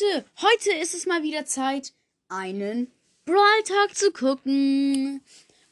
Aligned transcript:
Leute, 0.00 0.24
heute 0.40 0.72
ist 0.80 0.94
es 0.94 1.06
mal 1.06 1.22
wieder 1.22 1.44
Zeit, 1.46 1.92
einen 2.28 2.92
Brawl 3.24 3.62
Talk 3.64 3.94
zu 3.94 4.12
gucken. 4.12 5.22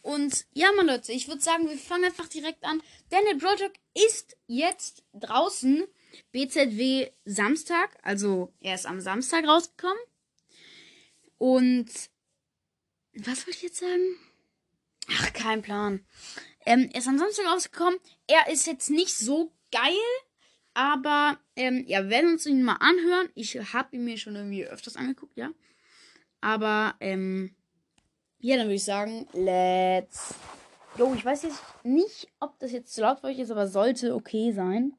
Und 0.03 0.47
ja, 0.53 0.71
mal 0.73 0.87
Leute, 0.87 1.13
ich 1.13 1.29
würde 1.29 1.41
sagen, 1.41 1.69
wir 1.69 1.79
fangen 1.79 2.05
einfach 2.05 2.29
direkt 2.29 2.65
an, 2.65 2.83
denn 3.11 3.25
der 3.27 3.37
Brawl 3.37 3.57
Talk 3.57 3.73
ist 3.95 4.37
jetzt 4.47 5.05
draußen. 5.15 5.85
BZW 6.33 7.11
Samstag, 7.25 7.97
also 8.03 8.53
er 8.61 8.75
ist 8.75 8.87
am 8.87 9.01
Samstag 9.01 9.47
rausgekommen. 9.47 9.99
Und 11.39 11.89
was 13.15 13.47
wollte 13.47 13.59
ich 13.59 13.63
jetzt 13.63 13.81
sagen? 13.81 14.19
Ach, 15.11 15.33
kein 15.33 15.63
Plan. 15.63 16.05
Ähm, 16.67 16.91
er 16.93 17.01
ist 17.01 17.09
am 17.09 17.19
Samstag 17.19 17.47
rausgekommen. 17.47 18.01
Er 18.27 18.51
ist 18.53 18.67
jetzt 18.67 18.91
nicht 18.91 19.17
so 19.17 19.53
geil, 19.71 19.95
aber 20.79 21.37
ähm, 21.57 21.83
ja, 21.89 22.05
wir 22.05 22.11
werden 22.11 22.35
uns 22.35 22.47
ihn 22.47 22.63
mal 22.63 22.77
anhören. 22.79 23.29
Ich 23.35 23.57
habe 23.73 23.97
ihn 23.97 24.05
mir 24.05 24.17
schon 24.17 24.37
irgendwie 24.37 24.65
öfters 24.65 24.95
angeguckt, 24.95 25.37
ja. 25.37 25.51
Aber 26.41 26.95
ähm, 27.01 27.57
ja, 28.39 28.57
dann 28.57 28.67
würde 28.67 28.77
ich 28.77 28.85
sagen, 28.85 29.27
let's. 29.33 30.37
Jo, 30.97 31.13
ich 31.15 31.25
weiß 31.25 31.43
jetzt 31.43 31.61
nicht, 31.83 32.29
ob 32.39 32.61
das 32.61 32.71
jetzt 32.71 32.95
zu 32.95 33.01
laut 33.01 33.19
für 33.19 33.27
euch 33.27 33.41
ist, 33.41 33.51
aber 33.51 33.67
sollte 33.67 34.15
okay 34.15 34.53
sein. 34.53 34.93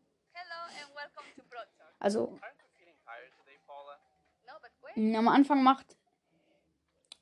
Also, 1.97 2.37
am 4.97 5.27
Anfang 5.29 5.63
macht 5.63 5.95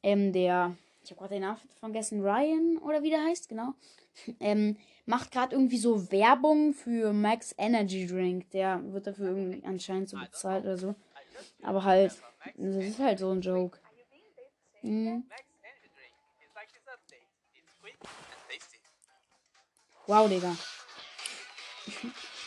ähm, 0.02 0.34
der, 0.34 0.76
ich 1.08 1.12
habe 1.12 1.20
gerade 1.22 1.36
den 1.36 1.44
Namen 1.44 1.58
vergessen, 1.80 2.22
Ryan 2.22 2.78
oder 2.80 3.02
wie 3.02 3.10
der 3.10 3.24
heißt, 3.24 3.48
genau. 3.50 3.74
Ähm, 4.40 4.78
macht 5.06 5.32
gerade 5.32 5.56
irgendwie 5.56 5.78
so 5.78 6.12
Werbung 6.12 6.74
für 6.74 7.14
Max 7.14 7.54
Energy 7.58 8.08
Drink. 8.08 8.50
Der 8.50 8.82
wird 8.92 9.06
dafür 9.06 9.28
irgendwie 9.28 9.64
anscheinend 9.64 10.10
so 10.10 10.18
bezahlt 10.18 10.66
oder 10.66 10.78
so. 10.78 10.96
Aber 11.62 11.84
halt, 11.84 12.16
das 12.56 12.84
ist 12.84 13.00
halt 13.00 13.20
so 13.20 13.30
ein 13.32 13.42
Joke. 13.42 13.80
Mhm. 14.82 15.24
Wow, 20.08 20.28
Digga. 20.28 20.58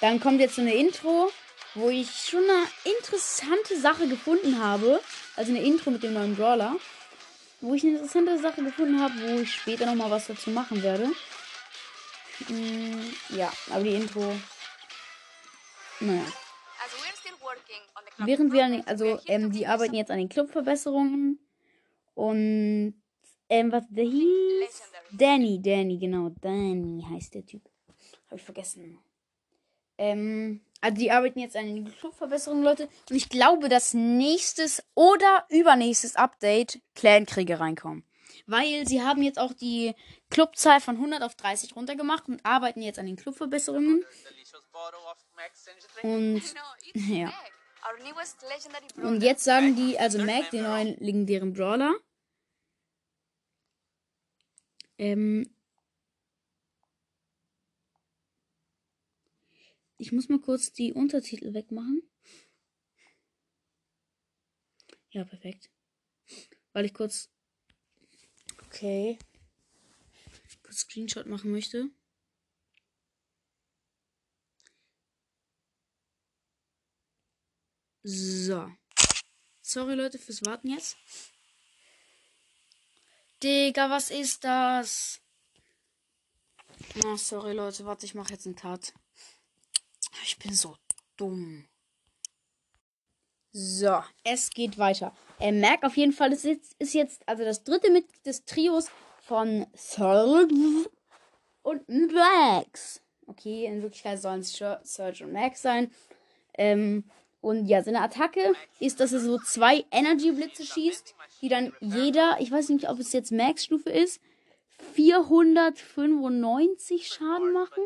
Dann 0.00 0.18
kommt 0.18 0.40
jetzt 0.40 0.56
so 0.56 0.62
eine 0.62 0.74
Intro, 0.74 1.30
wo 1.76 1.88
ich 1.88 2.10
schon 2.10 2.42
eine 2.42 2.66
interessante 2.96 3.78
Sache 3.78 4.08
gefunden 4.08 4.58
habe. 4.60 5.00
Also 5.36 5.52
eine 5.52 5.62
Intro 5.62 5.90
mit 5.90 6.02
dem 6.02 6.14
neuen 6.14 6.34
Brawler. 6.34 6.76
Wo 7.60 7.74
ich 7.74 7.84
eine 7.84 7.92
interessante 7.92 8.38
Sache 8.38 8.62
gefunden 8.62 9.00
habe, 9.00 9.14
wo 9.20 9.40
ich 9.40 9.52
später 9.52 9.86
nochmal 9.86 10.10
was 10.10 10.26
dazu 10.26 10.50
machen 10.50 10.82
werde. 10.82 11.10
Mm, 12.48 13.36
ja, 13.36 13.52
aber 13.70 13.84
die 13.84 13.94
Intro. 13.94 14.34
Naja. 16.00 16.24
Während 18.18 18.52
wir 18.52 18.64
an 18.64 18.72
den, 18.72 18.86
also 18.86 19.18
ähm, 19.26 19.50
die 19.50 19.66
arbeiten 19.66 19.94
jetzt 19.94 20.10
an 20.10 20.18
den 20.18 20.28
Clubverbesserungen 20.28 21.38
und 22.14 23.02
ähm, 23.48 23.72
was 23.72 23.84
der 23.88 24.04
hieß? 24.04 24.82
Danny, 25.12 25.60
Danny, 25.60 25.98
genau, 25.98 26.30
Danny 26.40 27.04
heißt 27.08 27.34
der 27.34 27.44
Typ. 27.44 27.62
Habe 28.26 28.36
ich 28.36 28.42
vergessen. 28.42 28.98
Ähm, 29.98 30.60
also 30.80 30.96
die 30.96 31.10
arbeiten 31.10 31.40
jetzt 31.40 31.56
an 31.56 31.66
den 31.66 31.92
Clubverbesserungen, 31.92 32.64
Leute. 32.64 32.88
Und 33.10 33.16
ich 33.16 33.28
glaube, 33.28 33.68
dass 33.68 33.92
nächstes 33.94 34.82
oder 34.94 35.44
übernächstes 35.50 36.16
Update 36.16 36.80
Clankriege 36.94 37.60
reinkommen. 37.60 38.04
Weil 38.46 38.86
sie 38.86 39.02
haben 39.02 39.22
jetzt 39.22 39.38
auch 39.38 39.52
die 39.52 39.94
Clubzahl 40.30 40.80
von 40.80 40.96
100 40.96 41.22
auf 41.22 41.34
30 41.34 41.76
runtergemacht 41.76 42.28
und 42.28 42.44
arbeiten 42.44 42.82
jetzt 42.82 42.98
an 42.98 43.06
den 43.06 43.16
Clubverbesserungen. 43.16 44.04
Und 46.02 46.42
ja. 46.94 47.32
Und 48.96 49.22
jetzt 49.22 49.44
sagen 49.44 49.76
die, 49.76 49.98
also 49.98 50.18
Mac, 50.18 50.50
den 50.50 50.64
neuen 50.64 50.96
legendären 50.98 51.52
Brawler. 51.52 51.94
Ähm, 54.98 55.48
ich 60.00 60.12
muss 60.12 60.28
mal 60.28 60.40
kurz 60.40 60.72
die 60.72 60.92
Untertitel 60.92 61.52
wegmachen. 61.54 62.02
Ja, 65.10 65.24
perfekt. 65.24 65.70
Weil 66.72 66.84
ich 66.84 66.94
kurz 66.94 67.30
Okay. 68.66 69.18
Kurz 70.62 70.78
Screenshot 70.78 71.26
machen 71.26 71.50
möchte. 71.50 71.90
So. 78.02 78.70
Sorry 79.60 79.94
Leute 79.94 80.18
fürs 80.18 80.44
Warten 80.46 80.68
jetzt. 80.68 80.96
Digga, 83.42 83.90
was 83.90 84.10
ist 84.10 84.44
das? 84.44 85.20
Oh, 87.04 87.16
sorry 87.16 87.52
Leute, 87.52 87.84
warte, 87.84 88.06
ich 88.06 88.14
mache 88.14 88.32
jetzt 88.32 88.46
einen 88.46 88.56
Cut. 88.56 88.94
Ich 90.24 90.38
bin 90.38 90.54
so 90.54 90.76
dumm. 91.16 91.66
So, 93.52 94.02
es 94.22 94.50
geht 94.50 94.78
weiter. 94.78 95.12
Er 95.38 95.52
merkt 95.52 95.84
auf 95.84 95.96
jeden 95.96 96.12
Fall, 96.12 96.32
es 96.32 96.44
ist, 96.44 96.76
ist 96.78 96.94
jetzt 96.94 97.28
also 97.28 97.44
das 97.44 97.64
dritte 97.64 97.90
Mitglied 97.90 98.24
des 98.24 98.44
Trios 98.44 98.88
von 99.22 99.66
Surge 99.74 100.88
und 101.62 101.88
Max. 101.88 103.02
Okay, 103.26 103.66
in 103.66 103.82
Wirklichkeit 103.82 104.20
sollen 104.20 104.40
es 104.40 104.52
Surge 104.52 105.24
und 105.24 105.32
Max 105.32 105.62
sein. 105.62 105.90
Ähm, 106.54 107.04
und 107.40 107.66
ja, 107.66 107.82
seine 107.82 108.02
Attacke 108.02 108.52
ist, 108.80 109.00
dass 109.00 109.12
er 109.12 109.20
so 109.20 109.38
zwei 109.38 109.84
Energy-Blitze 109.90 110.64
schießt, 110.64 111.14
die 111.40 111.48
dann 111.48 111.72
jeder, 111.80 112.36
ich 112.38 112.52
weiß 112.52 112.68
nicht, 112.68 112.86
ob 112.88 112.98
es 112.98 113.12
jetzt 113.12 113.32
Max-Stufe 113.32 113.90
ist, 113.90 114.20
495 114.94 117.08
Schaden 117.08 117.52
machen. 117.52 117.84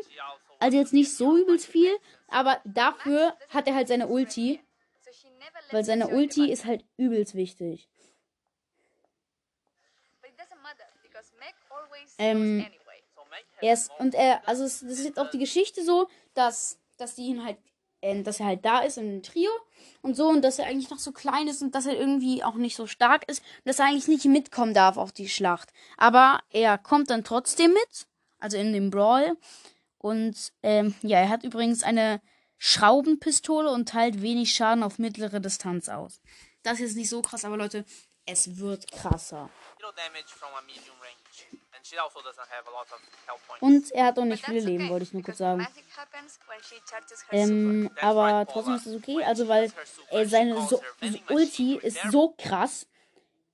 Also 0.65 0.79
jetzt 0.79 0.93
nicht 0.93 1.13
so 1.13 1.37
übelst 1.37 1.67
viel, 1.67 1.95
aber 2.27 2.59
dafür 2.65 3.37
hat 3.49 3.67
er 3.67 3.75
halt 3.75 3.87
seine 3.87 4.07
Ulti. 4.07 4.59
Weil 5.69 5.85
seine 5.85 6.07
Ulti 6.07 6.51
ist 6.51 6.65
halt 6.65 6.83
übelst 6.97 7.35
wichtig. 7.35 7.87
Ähm, 12.17 12.65
er 13.61 13.73
ist, 13.73 13.91
und 13.99 14.15
er, 14.15 14.49
also 14.49 14.63
es, 14.63 14.79
das 14.79 14.93
ist 14.93 15.05
jetzt 15.05 15.19
auch 15.19 15.29
die 15.29 15.37
Geschichte 15.37 15.83
so, 15.85 16.07
dass, 16.33 16.79
dass 16.97 17.13
die 17.13 17.27
ihn 17.27 17.45
halt, 17.45 17.57
äh, 18.01 18.23
dass 18.23 18.39
er 18.39 18.47
halt 18.47 18.65
da 18.65 18.79
ist 18.79 18.97
im 18.97 19.21
Trio 19.21 19.51
und 20.01 20.15
so 20.15 20.29
und 20.29 20.41
dass 20.41 20.57
er 20.57 20.65
eigentlich 20.65 20.89
noch 20.89 20.97
so 20.97 21.11
klein 21.11 21.47
ist 21.47 21.61
und 21.61 21.75
dass 21.75 21.85
er 21.85 21.93
irgendwie 21.93 22.43
auch 22.43 22.55
nicht 22.55 22.75
so 22.75 22.87
stark 22.87 23.29
ist 23.29 23.41
und 23.41 23.67
dass 23.67 23.77
er 23.77 23.85
eigentlich 23.85 24.07
nicht 24.07 24.25
mitkommen 24.25 24.73
darf 24.73 24.97
auf 24.97 25.11
die 25.11 25.29
Schlacht. 25.29 25.71
Aber 25.95 26.39
er 26.49 26.79
kommt 26.79 27.11
dann 27.11 27.23
trotzdem 27.23 27.71
mit, 27.71 28.07
also 28.39 28.57
in 28.57 28.73
dem 28.73 28.89
Brawl. 28.89 29.37
Und 30.05 30.53
ähm, 30.61 30.93
ja, 31.01 31.17
er 31.17 31.29
hat 31.29 31.43
übrigens 31.43 31.81
eine 31.81 32.21
Schraubenpistole 32.59 33.71
und 33.71 33.89
teilt 33.89 34.21
wenig 34.21 34.53
Schaden 34.53 34.83
auf 34.83 34.99
mittlere 34.99 35.39
Distanz 35.39 35.89
aus. 35.89 36.21
Das 36.61 36.79
ist 36.79 36.95
nicht 36.95 37.09
so 37.09 37.23
krass, 37.23 37.43
aber 37.43 37.57
Leute, 37.57 37.85
es 38.27 38.59
wird 38.59 38.91
krasser. 38.91 39.49
Und 43.61 43.91
er 43.93 44.05
hat 44.05 44.19
auch 44.19 44.25
nicht 44.25 44.45
viele 44.45 44.59
Leben, 44.59 44.89
wollte 44.89 45.05
ich 45.05 45.13
nur 45.13 45.23
kurz 45.23 45.39
sagen. 45.39 45.67
Ähm, 47.31 47.89
aber 47.99 48.45
trotzdem 48.45 48.75
ist 48.75 48.85
es 48.85 48.95
okay, 48.95 49.23
also 49.23 49.47
weil 49.47 49.73
äh, 50.11 50.25
seine 50.27 50.61
so 50.67 50.83
Ulti 51.29 51.77
ist 51.77 51.99
so 52.11 52.35
krass. 52.37 52.87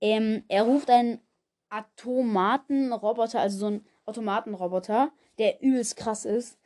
Ähm, 0.02 0.44
er 0.50 0.64
ruft 0.64 0.90
einen 0.90 1.26
Automatenroboter, 1.70 3.40
also 3.40 3.58
so 3.58 3.68
einen 3.68 3.88
Automatenroboter, 4.06 5.14
der 5.42 5.60
übelst 5.62 5.98
krass 5.98 6.24
ist. 6.24 6.60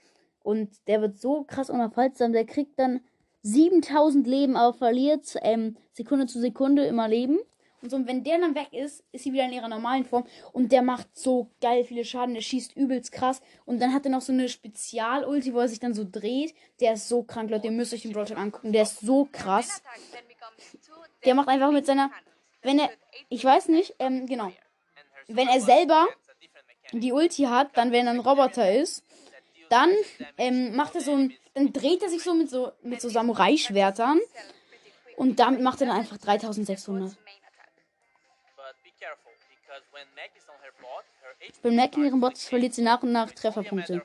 Und 0.44 0.70
der 0.88 1.02
wird 1.02 1.18
so 1.18 1.46
krass 1.46 1.70
unaufhaltsam. 1.70 2.34
Der 2.34 2.46
kriegt 2.46 2.78
dann 2.78 3.00
7000 3.44 4.28
Leben, 4.28 4.58
aber 4.58 4.78
verliert 4.78 5.34
ähm, 5.42 5.78
Sekunde 5.94 6.28
zu 6.28 6.42
Sekunde 6.42 6.86
immer 6.86 7.08
Leben. 7.08 7.40
Und 7.82 7.90
so, 7.90 8.06
wenn 8.06 8.24
der 8.24 8.40
dann 8.40 8.54
weg 8.54 8.74
ist, 8.74 9.04
ist 9.12 9.24
sie 9.24 9.32
wieder 9.32 9.46
in 9.46 9.54
ihrer 9.54 9.70
normalen 9.70 10.04
Form. 10.04 10.26
Und 10.52 10.72
der 10.72 10.82
macht 10.82 11.08
so 11.18 11.52
geil 11.62 11.86
viele 11.86 12.04
Schaden. 12.04 12.34
Der 12.34 12.42
schießt 12.42 12.76
übelst 12.76 13.12
krass. 13.12 13.42
Und 13.66 13.80
dann 13.80 13.94
hat 13.94 14.06
er 14.06 14.12
noch 14.12 14.22
so 14.22 14.34
eine 14.34 14.50
Spezial-Ulti, 14.50 15.54
wo 15.54 15.60
er 15.60 15.70
sich 15.70 15.80
dann 15.80 15.94
so 15.94 16.06
dreht. 16.10 16.54
Der 16.82 16.94
ist 16.94 17.08
so 17.08 17.24
krank, 17.24 17.50
Leute. 17.50 17.68
Ihr 17.68 17.72
müsst 17.72 17.94
euch 17.94 18.02
den 18.02 18.12
Brawl 18.12 18.26
angucken. 18.34 18.74
Der 18.74 18.84
ist 18.84 19.00
so 19.00 19.30
krass. 19.32 19.82
Der 21.24 21.34
macht 21.34 21.48
einfach 21.48 21.72
mit 21.72 21.86
seiner. 21.86 22.12
Wenn 22.62 22.80
er. 22.80 22.90
Ich 23.30 23.46
weiß 23.46 23.70
nicht, 23.70 23.96
ähm, 24.00 24.26
genau. 24.26 24.52
Wenn 25.28 25.48
er 25.48 25.62
selber 25.62 26.08
die 27.00 27.14
Ulti 27.14 27.44
hat, 27.44 27.76
dann 27.76 27.92
wenn 27.92 28.08
er 28.08 28.14
ein 28.14 28.20
Roboter 28.20 28.72
ist, 28.74 29.04
dann 29.70 29.90
ähm, 30.38 30.76
macht 30.76 30.96
er 30.96 31.02
so 31.02 31.14
ein, 31.14 31.34
dann 31.54 31.74
dreht 31.74 32.04
er 32.04 32.10
sich 32.10 32.24
so 32.24 32.34
mit 32.34 32.50
so 32.50 32.72
mit 32.84 33.02
so 33.02 33.10
Samurai-Schwertern 33.10 34.20
und 35.18 35.40
damit 35.40 35.62
macht 35.62 35.82
er 35.82 35.88
dann 35.88 35.98
einfach 35.98 36.18
3600. 36.18 37.18
Wenn 41.62 41.76
Mac 41.76 41.96
in 41.98 42.06
ihrem 42.06 42.20
Bot 42.20 42.38
verliert 42.38 42.74
sie 42.74 42.82
nach 42.82 43.04
und 43.04 43.12
nach 43.12 43.32
Trefferpunkte. 43.32 44.04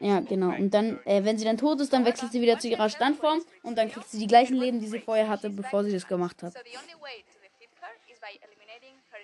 Ja, 0.00 0.20
genau. 0.20 0.54
Und 0.54 0.72
dann, 0.72 1.00
äh, 1.06 1.24
wenn 1.24 1.38
sie 1.38 1.44
dann 1.44 1.58
tot 1.58 1.80
ist, 1.80 1.92
dann 1.92 2.04
wechselt 2.04 2.30
sie 2.30 2.40
wieder 2.40 2.58
zu 2.58 2.68
ihrer 2.68 2.88
Standform 2.88 3.42
und 3.62 3.76
dann 3.76 3.90
kriegt 3.90 4.08
sie 4.08 4.18
die 4.18 4.28
gleichen 4.28 4.56
Leben, 4.56 4.80
die 4.80 4.86
sie 4.86 5.00
vorher 5.00 5.28
hatte, 5.28 5.50
bevor 5.50 5.82
sie 5.82 5.92
das 5.92 6.06
gemacht 6.06 6.42
hat. 6.42 6.54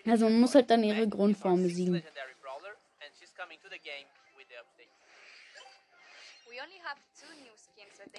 Also 0.06 0.25
man 0.25 0.40
muss 0.40 0.55
halt 0.55 0.70
dann 0.70 0.82
ihre 0.82 1.08
Grundform 1.08 1.62
besiegen. 1.62 2.02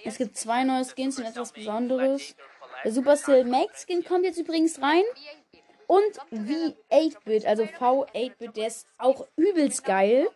Es 0.03 0.18
gibt 0.18 0.38
zwei 0.38 0.63
neue 0.63 0.86
Skins 0.86 1.18
und 1.18 1.25
etwas 1.25 1.51
Besonderes. 1.51 2.36
Der. 2.83 2.92
Supercell 2.92 3.45
Max 3.45 3.83
Skin 3.86 4.03
kommt 4.03 4.25
jetzt 4.25 4.38
übrigens 4.38 4.81
rein. 4.81 5.03
V8-bit. 5.13 5.63
Und 5.88 6.19
V8-Bit, 6.31 7.45
also 7.45 7.63
V8-Bit, 7.63 8.57
der 8.57 8.68
ist 8.68 8.88
auch 8.97 9.27
übelst 9.36 9.83
geil. 9.83 10.27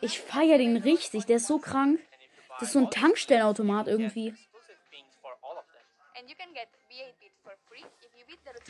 Ich 0.00 0.20
feiere 0.20 0.58
den 0.58 0.76
richtig, 0.76 1.26
der 1.26 1.36
ist 1.36 1.46
so 1.46 1.58
krank. 1.58 2.00
Das 2.58 2.68
ist 2.68 2.72
so 2.72 2.80
ein 2.80 2.90
Tankstellenautomat 2.90 3.86
irgendwie. 3.86 4.34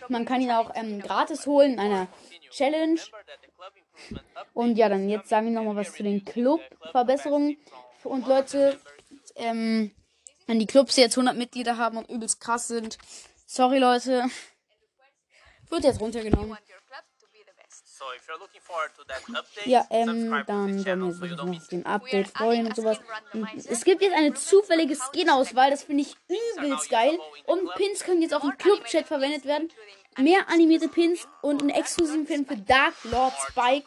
Man 0.09 0.25
kann 0.25 0.41
ihn 0.41 0.51
auch 0.51 0.73
ähm, 0.75 1.01
gratis 1.01 1.47
holen 1.47 1.75
in 1.75 1.81
einer 1.81 2.09
Challenge. 2.51 3.01
Und 4.53 4.77
ja, 4.77 4.89
dann 4.89 5.09
jetzt 5.09 5.29
sagen 5.29 5.47
wir 5.47 5.53
nochmal 5.53 5.77
was 5.77 5.93
zu 5.93 6.03
den 6.03 6.25
Club-Verbesserungen. 6.25 7.57
Und 8.05 8.27
Leute, 8.27 8.81
ähm, 9.37 9.95
wenn 10.47 10.59
die 10.59 10.67
Clubs 10.67 10.97
jetzt 10.97 11.17
100 11.17 11.37
Mitglieder 11.37 11.77
haben 11.77 11.99
und 11.99 12.09
übelst 12.09 12.41
krass 12.41 12.69
sind, 12.69 12.99
sorry 13.47 13.79
Leute, 13.79 14.25
wird 15.69 15.85
jetzt 15.85 16.01
runtergenommen. 16.01 16.57
Ja, 19.65 19.87
ähm, 19.91 20.45
dann 20.47 20.79
the 20.79 20.85
sollen 20.85 21.01
wir 21.01 21.07
uns 21.07 21.21
noch 21.21 21.57
auf 21.57 21.69
den 21.69 21.87
Update 21.87 22.29
freuen 22.29 22.67
und 22.67 22.77
sowas. 22.77 22.99
Randomizer. 23.33 23.71
es 23.71 23.85
gibt 23.85 24.03
jetzt 24.03 24.15
eine 24.15 24.35
zufällige 24.35 24.97
Skin-Auswahl, 24.97 25.71
das 25.71 25.85
finde 25.85 26.03
ich 26.03 26.17
übelst 26.29 26.91
geil. 26.91 27.19
Und 27.47 27.73
Pins 27.75 28.05
können 28.05 28.23
jetzt 28.23 28.35
auch 28.35 28.45
im 28.45 28.57
Club-Chat 28.57 29.07
verwendet 29.07 29.45
werden. 29.45 29.71
Mehr 30.19 30.49
animierte 30.49 30.89
Pins 30.89 31.29
und 31.43 31.61
einen 31.61 31.71
exklusiven 31.71 32.25
Pin 32.25 32.47
für 32.47 32.57
Dark 32.57 32.95
Lord 33.05 33.35
Spike. 33.49 33.87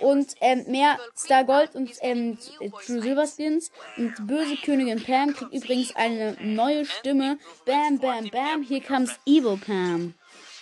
Und 0.00 0.34
ähm, 0.40 0.64
mehr 0.66 0.98
Star 1.16 1.44
Gold 1.44 1.74
und 1.74 1.92
ähm, 2.00 2.38
äh, 2.60 2.70
True 2.70 3.02
Silver 3.02 3.26
Skins. 3.26 3.70
Und 3.96 4.18
die 4.18 4.22
böse 4.22 4.56
Königin 4.56 5.02
Pam 5.02 5.34
kriegt 5.34 5.52
übrigens 5.52 5.94
eine 5.94 6.36
neue 6.40 6.84
Stimme. 6.84 7.38
Bam, 7.66 7.98
bam, 7.98 8.28
bam, 8.30 8.62
here 8.62 8.80
comes 8.80 9.18
Evil 9.26 9.56
Pam. 9.56 10.14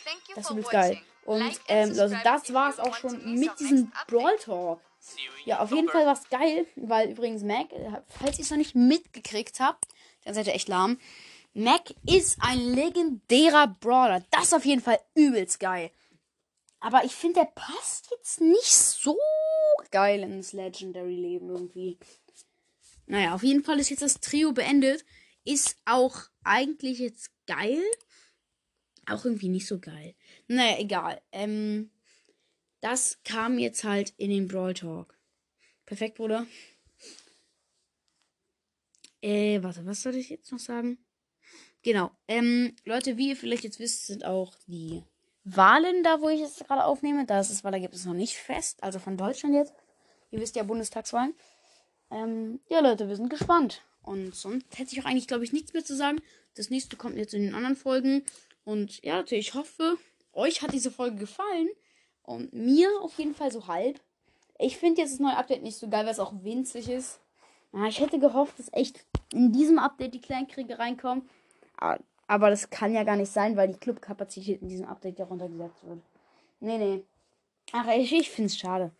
Thank 0.05 0.29
you 0.29 0.35
Das 0.35 0.51
übelst 0.51 0.71
geil. 0.71 1.01
Und 1.25 1.61
ähm, 1.69 1.95
subscribe 1.95 2.21
das 2.25 2.53
war's 2.53 2.77
you 2.79 2.83
auch 2.83 2.97
schon 2.97 3.35
mit 3.39 3.59
diesem 3.61 3.93
Brawl. 4.09 4.37
Talk. 4.39 4.81
Ja, 5.45 5.61
auf 5.61 5.71
jeden. 5.71 5.89
Fall 5.89 6.07
war's 6.07 6.29
geil, 6.31 6.67
weil 6.77 7.11
übrigens 7.11 7.43
Mac, 7.43 7.73
äh, 7.73 8.03
falls 8.09 8.39
ihr 8.39 8.45
es 8.45 8.51
noch 8.51 8.59
nicht 8.59 8.75
mitgekriegt 8.75 9.61
habt, 9.61 9.87
dann 10.25 10.35
seid 10.35 10.47
ihr 10.47 10.55
echt 10.55 10.69
lahm. 10.69 10.99
Mac 11.55 11.95
ist 12.07 12.39
ein 12.41 12.59
legendärer 12.59 13.69
Brawler. 13.81 14.25
Das 14.31 14.45
ist 14.45 14.55
auf 14.55 14.65
jeden 14.65 14.81
Fall 14.81 14.99
übelst 15.15 15.61
geil. 15.61 15.91
Aber 16.81 17.05
ich 17.05 17.15
finde, 17.15 17.41
der 17.41 17.51
passt 17.55 18.11
jetzt 18.11 18.41
nicht 18.41 18.73
so 18.73 19.17
geil 19.91 20.23
ins 20.23 20.53
Legendary-Leben 20.53 21.49
irgendwie. 21.49 21.99
Naja, 23.07 23.35
auf 23.35 23.43
jeden 23.43 23.63
Fall 23.63 23.79
ist 23.79 23.91
jetzt 23.91 24.03
das 24.03 24.21
Trio 24.21 24.53
beendet. 24.53 25.05
Ist 25.45 25.77
auch 25.85 26.17
eigentlich 26.43 26.99
jetzt 26.99 27.31
geil. 27.47 27.83
Auch 29.07 29.25
irgendwie 29.25 29.49
nicht 29.49 29.67
so 29.67 29.79
geil. 29.79 30.15
Naja, 30.47 30.79
egal. 30.79 31.21
Ähm, 31.33 31.91
das 32.81 33.19
kam 33.25 33.59
jetzt 33.59 33.85
halt 33.85 34.13
in 34.17 34.31
den 34.31 34.49
Brawl 34.49 34.75
Talk. 34.75 35.17
Perfekt, 35.87 36.17
Bruder. 36.17 36.47
Äh, 39.21 39.63
warte, 39.63 39.87
was 39.87 40.03
soll 40.03 40.17
ich 40.17 40.31
jetzt 40.31 40.51
noch 40.51 40.59
sagen? 40.59 40.99
Genau. 41.83 42.11
Ähm, 42.29 42.75
Leute, 42.85 43.17
wie 43.17 43.31
ihr 43.31 43.37
vielleicht 43.37 43.65
jetzt 43.65 43.79
wisst, 43.79 44.07
sind 44.07 44.25
auch 44.25 44.55
die 44.67 45.03
Wahlen 45.45 46.03
da, 46.03 46.21
wo 46.21 46.29
ich 46.29 46.41
jetzt 46.41 46.65
gerade 46.67 46.85
aufnehme. 46.85 47.27
Das 47.27 47.51
ist 47.51 47.65
Wahlergebnis 47.65 48.05
noch 48.05 48.15
nicht 48.15 48.37
fest. 48.37 48.83
Also 48.83 48.99
von 48.99 49.17
Deutschland 49.17 49.55
jetzt. 49.55 49.75
Ihr 50.31 50.41
wisst 50.41 50.57
ja 50.57 50.63
Bundestagswahlen. 50.63 51.35
Ähm, 52.11 52.61
ja, 52.69 52.81
Leute, 52.81 53.09
wir 53.09 53.17
sind 53.17 53.31
gespannt. 53.31 53.83
Und 54.03 54.35
sonst 54.35 54.67
hätte 54.77 54.93
ich 54.93 55.01
auch 55.01 55.07
eigentlich, 55.07 55.29
glaube 55.29 55.45
ich, 55.45 55.53
nichts 55.53 55.73
mehr 55.73 55.85
zu 55.85 55.97
sagen. 55.97 56.21
Das 56.55 56.71
nächste 56.71 56.97
kommt 56.97 57.17
jetzt 57.17 57.35
in 57.35 57.43
den 57.43 57.55
anderen 57.55 57.77
Folgen. 57.77 58.25
Und 58.65 59.03
ja, 59.03 59.17
Leute, 59.17 59.37
ich 59.37 59.55
hoffe, 59.55 59.97
euch 60.33 60.63
hat 60.63 60.73
diese 60.73 60.91
Folge 60.91 61.17
gefallen. 61.17 61.69
Und 62.23 62.53
mir 62.53 62.89
auf 63.03 63.19
jeden 63.19 63.35
Fall 63.35 63.51
so 63.51 63.67
halb. 63.67 64.01
Ich 64.59 64.77
finde 64.77 65.01
jetzt 65.01 65.15
das 65.15 65.21
neue 65.21 65.37
Update 65.37 65.63
nicht 65.63 65.77
so 65.77 65.89
geil, 65.89 66.05
weil 66.05 66.13
es 66.13 66.21
auch 66.21 66.33
winzig 66.43 66.89
ist. 66.89 67.21
Ich 67.89 68.01
hätte 68.01 68.19
gehofft, 68.19 68.59
dass 68.59 68.73
echt 68.73 69.05
in 69.33 69.51
diesem 69.51 69.79
Update 69.79 70.15
die 70.15 70.21
Kleinkriege 70.21 70.79
reinkommen. 70.79 71.29
Aber 72.27 72.51
das 72.51 72.71
kann 72.71 72.95
ja 72.95 73.03
gar 73.03 73.17
nicht 73.17 73.33
sein, 73.33 73.57
weil 73.57 73.69
die 73.69 73.79
Clubkapazität 73.79 74.63
in 74.63 74.69
diesem 74.69 74.87
Update 74.87 75.19
ja 75.19 75.25
runtergesetzt 75.25 75.85
wird. 75.85 76.01
Nee, 76.61 76.79
nee. 76.79 77.05
Ach, 77.73 77.89
ich, 77.89 78.13
ich 78.13 78.31
finde 78.31 78.47
es 78.47 78.59
schade. 78.59 78.93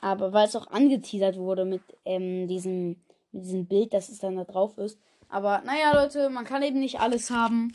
Aber 0.00 0.32
weil 0.32 0.46
es 0.46 0.54
auch 0.54 0.68
angeteasert 0.68 1.36
wurde 1.36 1.64
mit 1.64 1.82
ähm, 2.04 2.46
diesem, 2.46 2.96
mit 3.32 3.44
diesem 3.44 3.66
Bild, 3.66 3.92
dass 3.92 4.08
es 4.08 4.20
dann 4.20 4.36
da 4.36 4.44
drauf 4.44 4.78
ist. 4.78 4.98
Aber 5.28 5.62
naja, 5.62 5.94
Leute, 5.94 6.28
man 6.30 6.44
kann 6.44 6.62
eben 6.62 6.78
nicht 6.78 7.00
alles 7.00 7.30
haben. 7.30 7.72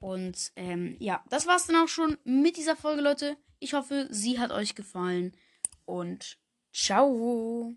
Und 0.00 0.52
ähm, 0.56 0.96
ja, 1.00 1.24
das 1.28 1.46
war's 1.46 1.66
dann 1.66 1.76
auch 1.76 1.88
schon 1.88 2.16
mit 2.24 2.56
dieser 2.56 2.76
Folge, 2.76 3.02
Leute. 3.02 3.36
Ich 3.58 3.74
hoffe, 3.74 4.06
sie 4.10 4.38
hat 4.38 4.52
euch 4.52 4.74
gefallen. 4.74 5.36
Und 5.84 6.38
ciao. 6.72 7.74